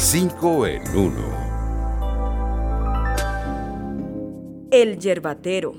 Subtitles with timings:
[0.00, 1.12] 5 en 1.
[4.70, 5.74] El yerbatero.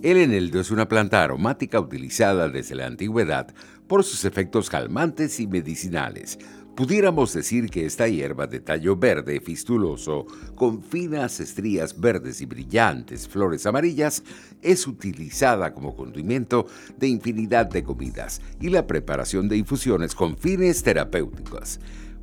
[0.00, 3.52] El eneldo es una planta aromática utilizada desde la antigüedad
[3.88, 6.38] por sus efectos calmantes y medicinales.
[6.76, 13.26] Pudiéramos decir que esta hierba de tallo verde fistuloso, con finas estrías verdes y brillantes
[13.26, 14.22] flores amarillas,
[14.62, 20.84] es utilizada como condimento de infinidad de comidas y la preparación de infusiones con fines
[20.84, 21.80] terapéuticos.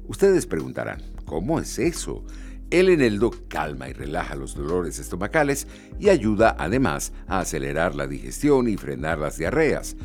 [0.08, 2.23] Ustedes preguntarán, ¿cómo es eso?
[2.70, 5.68] El eneldo calma y relaja los dolores estomacales
[6.00, 9.95] y ayuda además a acelerar la digestión y frenar las diarreas.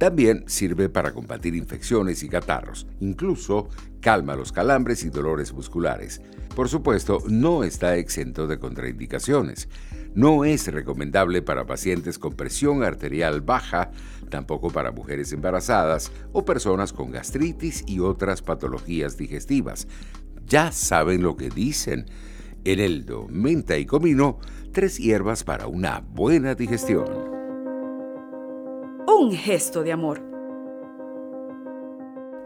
[0.00, 2.86] También sirve para combatir infecciones y catarros.
[3.00, 3.68] Incluso
[4.00, 6.22] calma los calambres y dolores musculares.
[6.56, 9.68] Por supuesto, no está exento de contraindicaciones.
[10.14, 13.90] No es recomendable para pacientes con presión arterial baja,
[14.30, 19.86] tampoco para mujeres embarazadas o personas con gastritis y otras patologías digestivas
[20.50, 22.06] ya saben lo que dicen.
[22.64, 24.38] Eneldo, menta y comino,
[24.72, 27.29] tres hierbas para una buena digestión.
[29.12, 30.22] Un gesto de amor.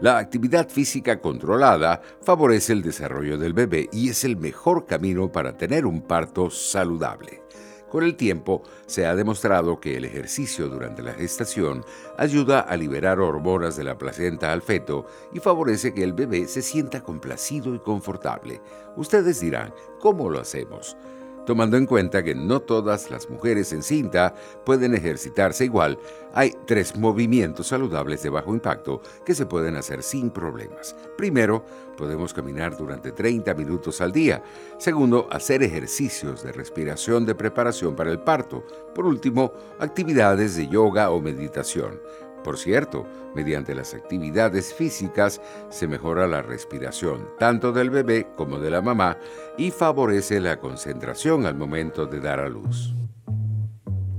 [0.01, 5.55] La actividad física controlada favorece el desarrollo del bebé y es el mejor camino para
[5.55, 7.43] tener un parto saludable.
[7.91, 11.85] Con el tiempo, se ha demostrado que el ejercicio durante la gestación
[12.17, 16.63] ayuda a liberar hormonas de la placenta al feto y favorece que el bebé se
[16.63, 18.59] sienta complacido y confortable.
[18.97, 20.97] Ustedes dirán, ¿cómo lo hacemos?
[21.45, 24.33] Tomando en cuenta que no todas las mujeres en cinta
[24.65, 25.99] pueden ejercitarse igual,
[26.33, 30.95] hay tres movimientos saludables de bajo impacto que se pueden hacer sin problemas.
[31.15, 31.63] Primero,
[31.95, 34.43] podemos caminar durante 30 minutos al día.
[34.77, 38.63] Segundo, hacer ejercicios de respiración de preparación para el parto.
[38.93, 42.01] Por último, actividades de yoga o meditación.
[42.45, 48.69] Por cierto, mediante las actividades físicas se mejora la respiración tanto del bebé como de
[48.69, 49.17] la mamá
[49.57, 52.93] y favorece la concentración al momento de dar a luz.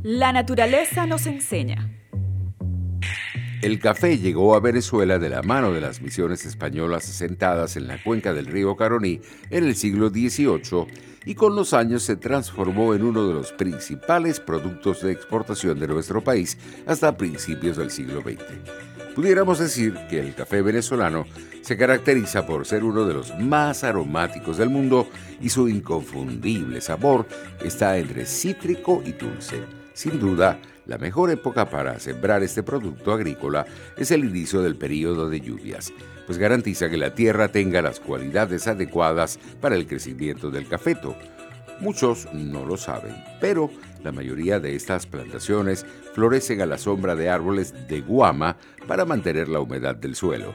[0.03, 1.96] La naturaleza nos enseña.
[3.63, 8.03] El café llegó a Venezuela de la mano de las misiones españolas asentadas en la
[8.03, 10.87] cuenca del río Caroní en el siglo XVIII
[11.25, 15.89] y con los años se transformó en uno de los principales productos de exportación de
[15.89, 18.45] nuestro país hasta principios del siglo XX.
[19.15, 21.25] Pudiéramos decir que el café venezolano
[21.63, 25.09] se caracteriza por ser uno de los más aromáticos del mundo
[25.41, 27.27] y su inconfundible sabor
[27.65, 29.63] está entre cítrico y dulce.
[29.95, 33.67] Sin duda, la mejor época para sembrar este producto agrícola
[33.97, 35.93] es el inicio del período de lluvias,
[36.27, 41.17] pues garantiza que la tierra tenga las cualidades adecuadas para el crecimiento del cafeto.
[41.81, 43.71] Muchos no lo saben, pero
[44.03, 49.49] la mayoría de estas plantaciones florecen a la sombra de árboles de guama para mantener
[49.49, 50.55] la humedad del suelo,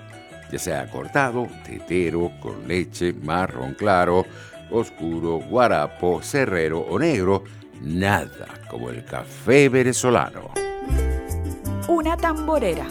[0.52, 4.25] ya sea cortado, tetero, con leche, marrón claro,
[4.72, 7.44] oscuro, guarapo, cerrero o negro,
[7.81, 10.52] nada como el café venezolano.
[11.88, 12.88] Una tamborera.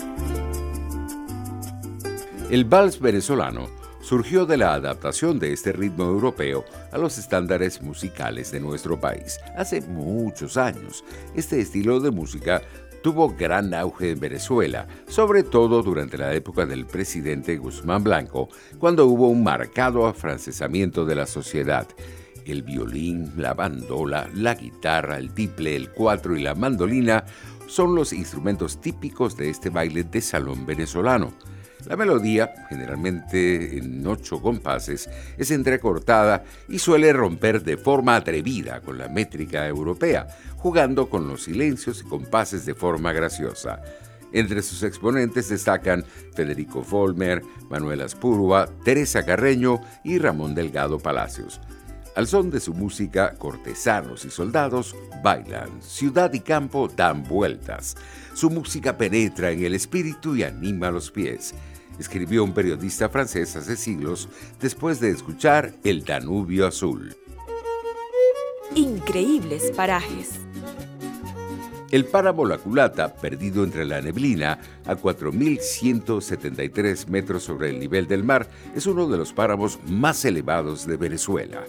[2.50, 3.68] El vals venezolano
[4.00, 9.38] surgió de la adaptación de este ritmo europeo a los estándares musicales de nuestro país
[9.56, 11.04] hace muchos años.
[11.34, 12.62] Este estilo de música
[13.02, 18.48] tuvo gran auge en Venezuela, sobre todo durante la época del presidente Guzmán Blanco,
[18.78, 21.86] cuando hubo un marcado afrancesamiento de la sociedad
[22.46, 27.24] el violín, la bandola, la guitarra, el tiple, el cuatro y la mandolina
[27.66, 31.32] son los instrumentos típicos de este baile de salón venezolano.
[31.86, 35.08] La melodía, generalmente en ocho compases,
[35.38, 41.44] es entrecortada y suele romper de forma atrevida con la métrica europea, jugando con los
[41.44, 43.80] silencios y compases de forma graciosa.
[44.32, 51.60] Entre sus exponentes destacan Federico Volmer, Manuel Aspurua, Teresa Carreño y Ramón Delgado Palacios.
[52.16, 57.96] Al son de su música, cortesanos y soldados bailan, ciudad y campo dan vueltas.
[58.34, 61.54] Su música penetra en el espíritu y anima los pies.
[61.98, 64.28] Escribió un periodista francés hace siglos
[64.60, 67.14] después de escuchar El Danubio Azul.
[68.74, 70.40] Increíbles parajes.
[71.90, 78.22] El páramo La Culata, perdido entre la neblina a 4.173 metros sobre el nivel del
[78.22, 81.64] mar, es uno de los páramos más elevados de Venezuela.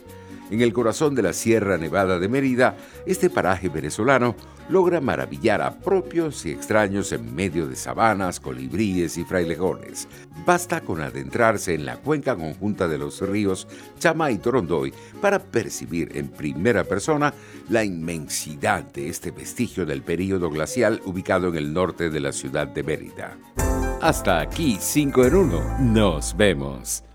[0.51, 2.75] En el corazón de la Sierra Nevada de Mérida,
[3.05, 4.35] este paraje venezolano
[4.67, 10.09] logra maravillar a propios y extraños en medio de sabanas, colibríes y frailejones.
[10.45, 13.65] Basta con adentrarse en la cuenca conjunta de los ríos
[13.97, 17.33] Chama y Torondoy para percibir en primera persona
[17.69, 22.67] la inmensidad de este vestigio del período glacial ubicado en el norte de la ciudad
[22.67, 23.37] de Mérida.
[24.01, 25.79] Hasta aquí 5 en 1.
[25.79, 27.05] Nos vemos.